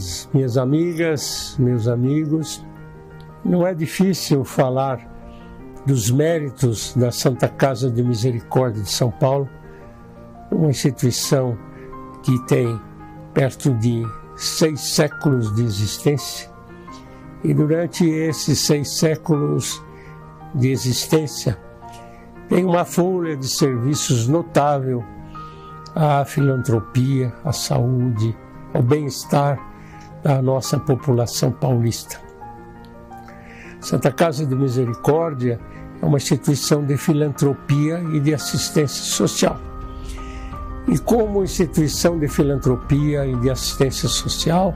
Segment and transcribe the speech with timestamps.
[0.00, 2.64] meus, minhas amigas, meus amigos,
[3.44, 5.06] não é difícil falar
[5.86, 9.48] dos méritos da Santa Casa de Misericórdia de São Paulo,
[10.50, 11.56] uma instituição
[12.22, 12.80] que tem
[13.34, 14.02] perto de
[14.36, 16.50] seis séculos de existência,
[17.44, 19.82] e durante esses seis séculos
[20.54, 21.58] de existência,
[22.48, 25.04] tem uma folha de serviços notável
[25.94, 28.36] à filantropia, à saúde,
[28.74, 29.69] ao bem-estar
[30.22, 32.20] da nossa população paulista.
[33.80, 35.58] Santa Casa de Misericórdia
[36.02, 39.58] é uma instituição de filantropia e de assistência social.
[40.88, 44.74] E como instituição de filantropia e de assistência social,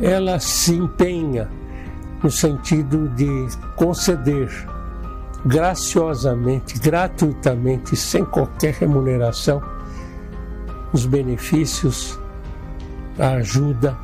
[0.00, 1.50] ela se empenha
[2.22, 4.48] no sentido de conceder
[5.44, 9.62] graciosamente, gratuitamente, sem qualquer remuneração,
[10.92, 12.18] os benefícios,
[13.18, 13.96] a ajuda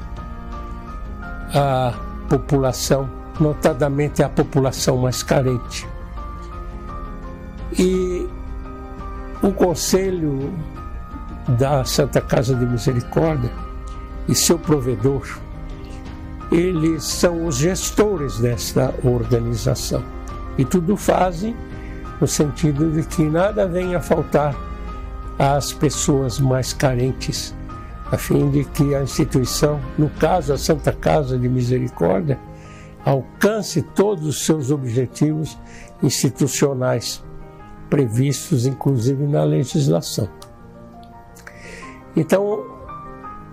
[1.54, 1.94] à
[2.28, 5.86] população, notadamente à população mais carente.
[7.78, 8.28] E
[9.42, 10.52] o Conselho
[11.58, 13.50] da Santa Casa de Misericórdia
[14.28, 15.38] e seu provedor,
[16.50, 20.02] eles são os gestores desta organização.
[20.56, 21.56] E tudo fazem
[22.20, 24.54] no sentido de que nada venha a faltar
[25.38, 27.54] às pessoas mais carentes,
[28.14, 32.38] a fim de que a instituição, no caso a Santa Casa de Misericórdia,
[33.04, 35.58] alcance todos os seus objetivos
[36.02, 37.24] institucionais
[37.90, 40.28] previstos inclusive na legislação.
[42.16, 42.64] Então,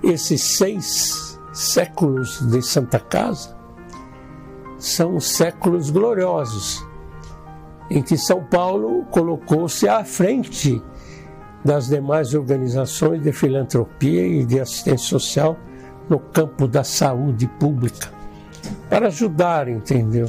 [0.04, 3.58] esses seis séculos de Santa Casa
[4.78, 6.86] são séculos gloriosos,
[7.90, 10.82] em que São Paulo colocou-se à frente
[11.64, 15.58] das demais organizações de filantropia e de assistência social
[16.10, 18.10] no campo da saúde pública,
[18.90, 20.28] para ajudar, entendeu,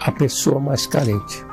[0.00, 1.44] a pessoa mais carente.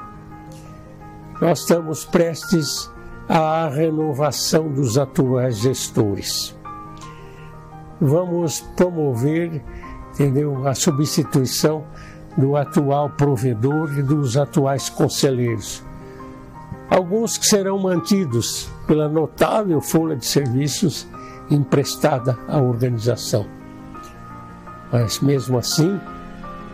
[1.41, 2.90] Nós estamos prestes
[3.28, 6.56] à renovação dos atuais gestores.
[8.00, 9.62] Vamos promover,
[10.13, 11.84] entendeu, a substituição
[12.38, 15.84] do atual provedor e dos atuais conselheiros.
[16.90, 21.07] Alguns que serão mantidos pela notável folha de serviços
[21.50, 23.46] emprestada à organização.
[24.91, 26.00] Mas mesmo assim,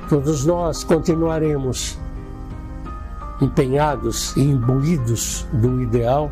[0.10, 1.98] todos nós continuaremos
[3.42, 6.32] empenhados e imbuídos do ideal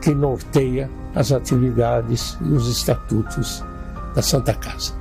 [0.00, 3.62] que norteia as atividades e os estatutos
[4.14, 4.94] da Santa Casa.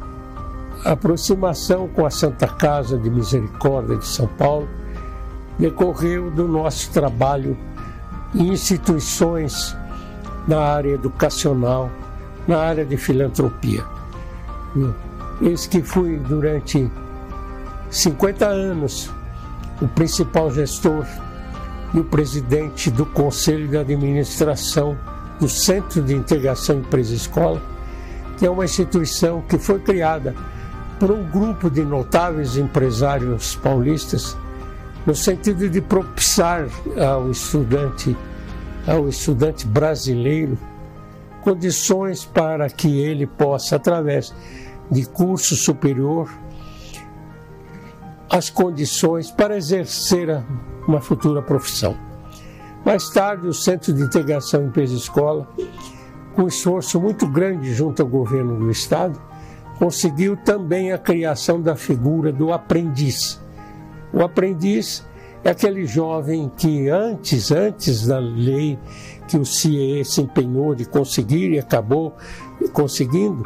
[0.84, 4.68] A aproximação com a Santa Casa de Misericórdia de São Paulo
[5.58, 7.58] decorreu do nosso trabalho
[8.36, 9.76] em instituições
[10.48, 11.92] na área educacional,
[12.48, 13.84] na área de filantropia.
[15.42, 16.90] Eis que fui durante
[17.90, 19.12] 50 anos
[19.82, 21.06] o principal gestor
[21.94, 24.98] e o presidente do Conselho de Administração
[25.40, 27.62] do Centro de Integração Empresa-Escola,
[28.38, 30.36] que é uma instituição que foi criada
[31.00, 34.38] por um grupo de notáveis empresários paulistas,
[35.10, 36.68] no sentido de propiciar
[37.04, 38.16] ao estudante,
[38.86, 40.56] ao estudante brasileiro,
[41.42, 44.32] condições para que ele possa, através
[44.92, 46.30] de curso superior,
[48.30, 50.44] as condições para exercer
[50.88, 51.98] uma futura profissão.
[52.86, 55.48] Mais tarde, o Centro de Integração Empresa-Escola,
[56.36, 59.20] com esforço muito grande junto ao governo do Estado,
[59.80, 63.42] conseguiu também a criação da figura do aprendiz.
[64.12, 65.08] O aprendiz
[65.44, 68.78] é aquele jovem que antes, antes da lei
[69.28, 72.14] que o CIE se empenhou de conseguir e acabou
[72.74, 73.44] conseguindo,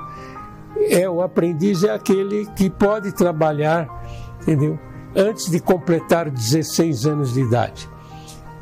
[0.90, 3.88] é o aprendiz é aquele que pode trabalhar
[4.44, 4.78] entendeu?
[5.16, 7.90] Antes de completar 16 anos de idade.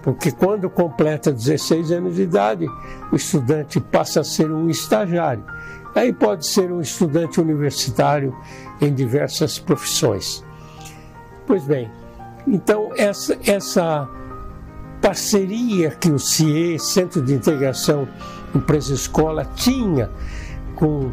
[0.03, 2.65] Porque quando completa 16 anos de idade,
[3.11, 5.43] o estudante passa a ser um estagiário.
[5.93, 8.35] Aí pode ser um estudante universitário
[8.79, 10.43] em diversas profissões.
[11.45, 11.89] Pois bem,
[12.47, 14.09] então essa, essa
[15.01, 18.07] parceria que o CIE, Centro de Integração
[18.53, 20.09] Empresa-Escola, tinha
[20.75, 21.11] com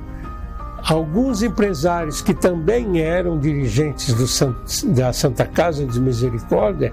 [0.88, 6.92] alguns empresários que também eram dirigentes do, da Santa Casa de Misericórdia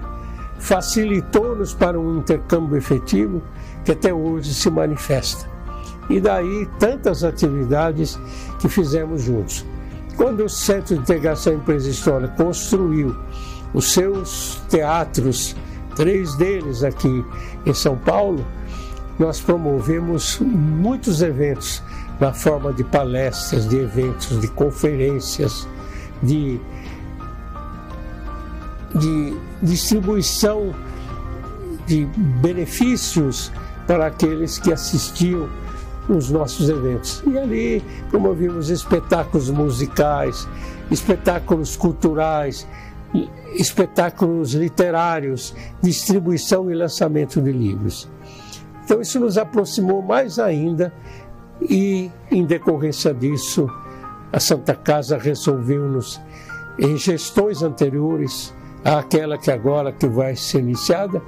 [0.58, 3.42] facilitou-nos para um intercâmbio efetivo
[3.84, 5.48] que até hoje se manifesta.
[6.08, 8.18] E daí tantas atividades
[8.58, 9.64] que fizemos juntos.
[10.16, 13.14] Quando o Centro de Integração Empresa História construiu
[13.76, 15.54] os seus teatros,
[15.94, 17.22] três deles aqui
[17.66, 18.42] em São Paulo,
[19.18, 21.82] nós promovemos muitos eventos
[22.18, 25.68] na forma de palestras, de eventos, de conferências,
[26.22, 26.58] de,
[28.94, 30.74] de distribuição
[31.86, 32.06] de
[32.40, 33.52] benefícios
[33.86, 35.50] para aqueles que assistiam
[36.08, 37.22] os nossos eventos.
[37.26, 40.48] E ali promovimos espetáculos musicais,
[40.90, 42.66] espetáculos culturais,
[43.54, 48.08] espetáculos literários, distribuição e lançamento de livros.
[48.84, 50.92] Então isso nos aproximou mais ainda
[51.60, 53.68] e, em decorrência disso,
[54.32, 56.20] a Santa Casa resolveu-nos,
[56.78, 58.54] em gestões anteriores
[58.84, 61.22] àquela que agora que vai ser iniciada,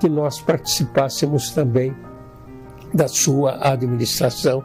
[0.00, 1.94] que nós participássemos também
[2.92, 4.64] da sua administração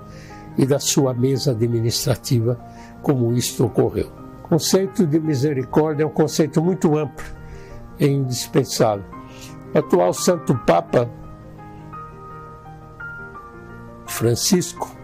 [0.57, 2.60] e da sua mesa administrativa,
[3.02, 4.25] como isto ocorreu.
[4.45, 7.25] O conceito de misericórdia é um conceito muito amplo
[8.00, 9.03] e indispensável.
[9.74, 11.09] O atual Santo Papa
[14.06, 14.95] Francisco,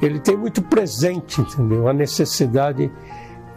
[0.00, 1.86] ele tem muito presente, entendeu?
[1.86, 2.90] A necessidade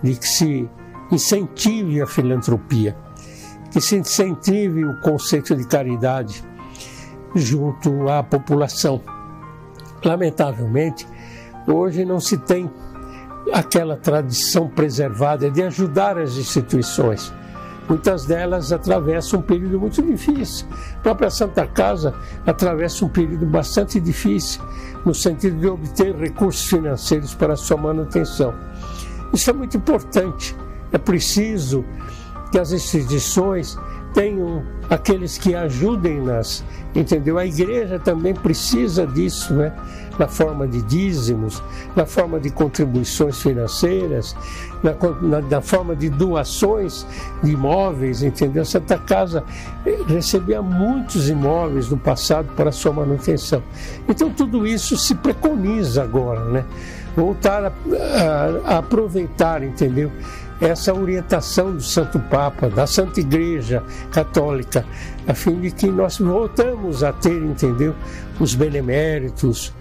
[0.03, 0.69] de que se
[1.09, 2.93] incentive a filantropia,
[3.71, 6.43] que se incentive o conceito de caridade
[7.33, 9.01] junto à população.
[10.03, 11.07] Lamentavelmente,
[11.65, 12.69] hoje não se tem
[13.53, 17.33] aquela tradição preservada de ajudar as instituições.
[17.87, 20.67] Muitas delas atravessam um período muito difícil.
[20.97, 22.13] A própria Santa Casa
[22.45, 24.61] atravessa um período bastante difícil,
[25.03, 28.53] no sentido de obter recursos financeiros para a sua manutenção.
[29.33, 30.55] Isso é muito importante.
[30.91, 31.83] É preciso
[32.51, 33.77] que as instituições
[34.13, 36.63] tenham aqueles que ajudem nas,
[36.95, 37.38] entendeu?
[37.38, 39.73] A igreja também precisa disso, né?
[40.17, 41.63] Na forma de dízimos,
[41.95, 44.35] na forma de contribuições financeiras,
[44.83, 47.06] na, na, na forma de doações
[47.41, 48.65] de imóveis, entendeu?
[48.65, 49.44] Santa Casa
[49.85, 53.63] eh, recebia muitos imóveis no passado para sua manutenção.
[54.09, 56.65] Então tudo isso se preconiza agora, né?
[57.15, 60.11] Voltar a, a, a aproveitar, entendeu?
[60.61, 64.85] Essa orientação do Santo Papa, da Santa Igreja Católica,
[65.27, 67.95] a fim de que nós voltamos a ter, entendeu,
[68.39, 69.73] os beneméritos,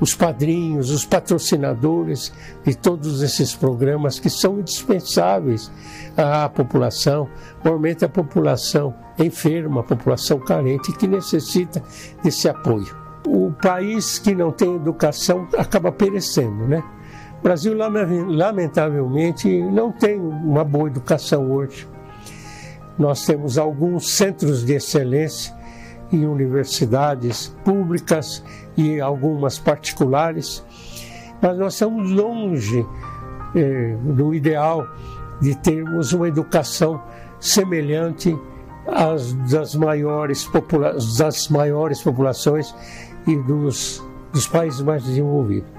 [0.00, 2.32] os padrinhos, os patrocinadores
[2.64, 5.70] de todos esses programas que são indispensáveis
[6.16, 7.28] à população,
[7.62, 11.82] normalmente a população enferma, a população carente que necessita
[12.22, 12.96] desse apoio.
[13.26, 16.82] O país que não tem educação acaba perecendo, né?
[17.40, 21.88] O Brasil, lamentavelmente, não tem uma boa educação hoje.
[22.98, 25.58] Nós temos alguns centros de excelência
[26.12, 28.44] em universidades públicas
[28.76, 30.62] e algumas particulares,
[31.40, 32.86] mas nós estamos longe
[33.56, 34.86] eh, do ideal
[35.40, 37.02] de termos uma educação
[37.38, 38.38] semelhante
[38.86, 42.74] às das maiores, popula das maiores populações
[43.26, 45.70] e dos, dos países mais desenvolvidos.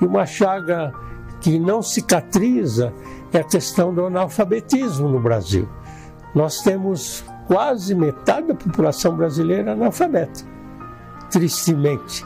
[0.00, 0.92] E uma chaga
[1.40, 2.92] que não cicatriza
[3.32, 5.68] é a questão do analfabetismo no Brasil.
[6.34, 10.44] Nós temos quase metade da população brasileira analfabeta,
[11.30, 12.24] tristemente,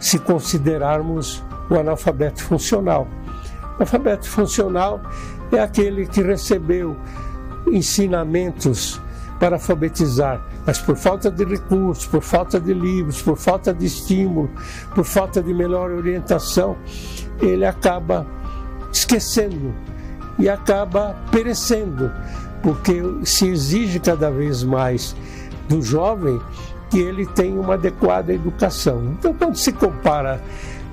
[0.00, 3.06] se considerarmos o analfabeto funcional.
[3.62, 5.00] O analfabeto funcional
[5.52, 6.96] é aquele que recebeu
[7.66, 9.00] ensinamentos
[9.38, 14.50] para alfabetizar, mas por falta de recursos, por falta de livros, por falta de estímulo,
[14.94, 16.76] por falta de melhor orientação,
[17.40, 18.26] ele acaba
[18.92, 19.74] esquecendo
[20.38, 22.10] e acaba perecendo,
[22.62, 25.14] porque se exige cada vez mais
[25.68, 26.40] do jovem
[26.90, 29.14] que ele tenha uma adequada educação.
[29.18, 30.40] Então, quando se compara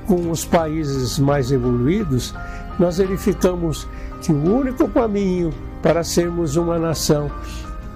[0.07, 2.33] com os países mais evoluídos,
[2.79, 3.87] nós verificamos
[4.21, 7.29] que o único caminho para sermos uma nação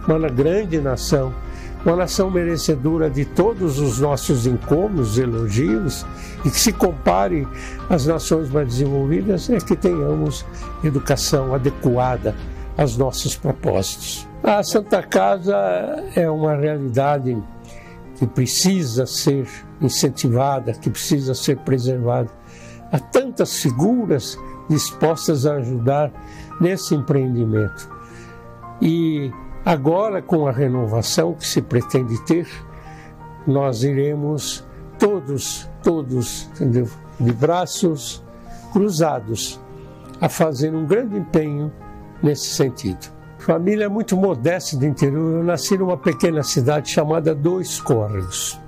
[0.07, 1.33] uma grande nação,
[1.85, 6.05] uma nação merecedora de todos os nossos encomos, elogios,
[6.43, 7.47] e que se compare
[7.89, 10.45] às nações mais desenvolvidas, é que tenhamos
[10.83, 12.35] educação adequada
[12.77, 14.27] aos nossos propósitos.
[14.43, 15.55] A Santa Casa
[16.15, 17.38] é uma realidade
[18.17, 19.47] que precisa ser
[19.81, 22.29] incentivada, que precisa ser preservada.
[22.91, 24.38] Há tantas figuras
[24.69, 26.12] dispostas a ajudar
[26.59, 27.89] nesse empreendimento.
[28.81, 29.31] E
[29.65, 32.48] Agora, com a renovação que se pretende ter,
[33.48, 34.63] nós iremos
[35.00, 36.88] todos, todos, entendeu?
[37.19, 38.24] de braços
[38.72, 39.60] cruzados,
[40.19, 41.72] a fazer um grande empenho
[42.22, 43.13] nesse sentido.
[43.39, 48.60] Família muito modesta do interior, eu nasci numa pequena cidade chamada Dois Córregos.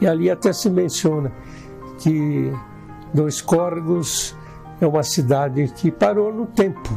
[0.00, 1.30] E ali até se menciona
[1.98, 2.52] que
[3.12, 4.36] Dois Córregos
[4.80, 6.90] é uma cidade que parou no tempo,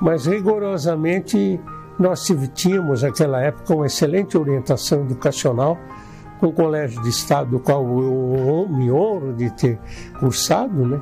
[0.00, 1.60] mas rigorosamente
[1.98, 5.78] nós tínhamos naquela época uma excelente orientação educacional
[6.46, 9.78] um colégio de Estado do qual eu me honro de ter
[10.18, 11.00] cursado, né?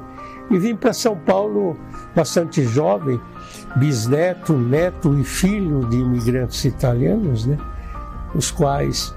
[0.51, 1.77] E vim para São Paulo
[2.15, 3.21] bastante jovem,
[3.77, 7.57] bisneto, neto e filho de imigrantes italianos, né?
[8.35, 9.15] Os quais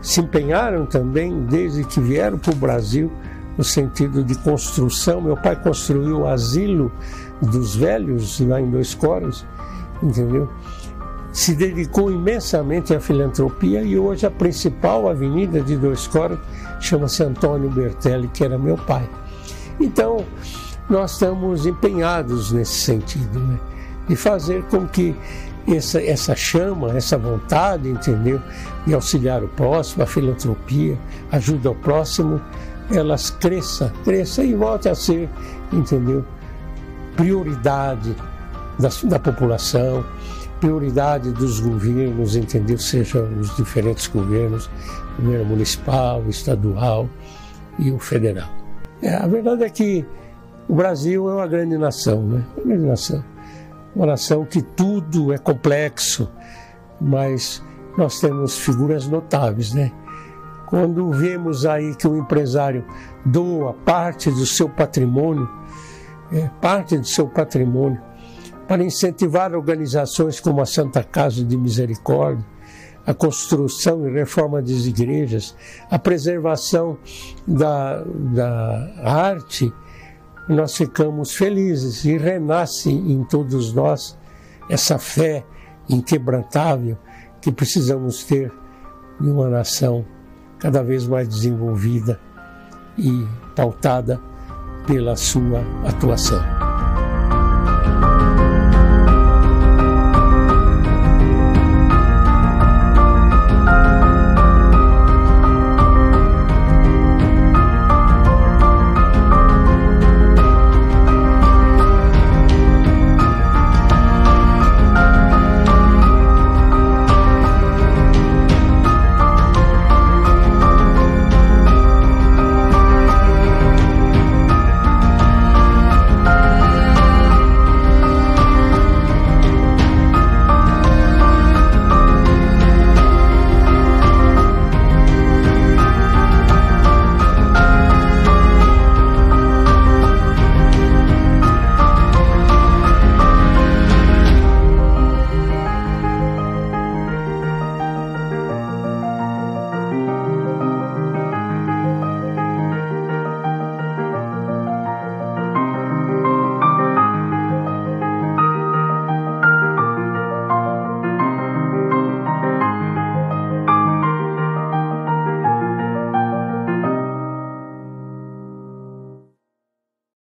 [0.00, 3.12] se empenharam também desde que vieram para o Brasil
[3.58, 5.20] no sentido de construção.
[5.20, 6.92] Meu pai construiu o asilo
[7.42, 9.44] dos velhos lá em Dois Coros,
[10.02, 10.48] entendeu?
[11.36, 16.38] Se dedicou imensamente à filantropia e hoje a principal avenida de Dois Coros
[16.80, 19.06] chama-se Antônio Bertelli, que era meu pai.
[19.78, 20.24] Então,
[20.88, 23.60] nós estamos empenhados nesse sentido, né?
[24.08, 25.14] de fazer com que
[25.68, 28.40] essa, essa chama, essa vontade, entendeu?
[28.86, 30.98] De auxiliar o próximo, a filantropia,
[31.30, 32.40] ajuda ao próximo,
[32.90, 35.28] elas cresçam, cresçam e voltem a ser,
[35.70, 36.24] entendeu?
[37.14, 38.16] Prioridade
[38.78, 40.02] da, da população,
[40.60, 42.78] prioridade dos governos, entendeu?
[42.78, 44.70] Sejam os diferentes governos,
[45.18, 47.08] governo municipal, estadual
[47.78, 48.48] e o federal.
[49.02, 50.04] É, a verdade é que
[50.68, 52.44] o Brasil é uma grande nação, né?
[52.56, 53.24] Uma grande nação.
[53.94, 56.28] Uma nação que tudo é complexo,
[57.00, 57.62] mas
[57.96, 59.92] nós temos figuras notáveis, né?
[60.66, 62.84] Quando vemos aí que o empresário
[63.24, 65.48] doa parte do seu patrimônio,
[66.32, 68.00] é, parte do seu patrimônio,
[68.68, 72.44] para incentivar organizações como a Santa Casa de Misericórdia,
[73.06, 75.54] a construção e reforma das igrejas,
[75.88, 76.98] a preservação
[77.46, 79.72] da, da arte,
[80.48, 84.18] nós ficamos felizes e renasce em todos nós
[84.68, 85.44] essa fé
[85.88, 86.98] inquebrantável
[87.40, 88.52] que precisamos ter
[89.20, 90.04] em uma nação
[90.58, 92.20] cada vez mais desenvolvida
[92.98, 94.20] e pautada
[94.86, 96.65] pela sua atuação.